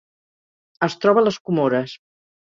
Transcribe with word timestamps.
Es 0.87 0.95
troba 1.03 1.21
a 1.21 1.23
les 1.27 1.37
Comores. 1.49 1.93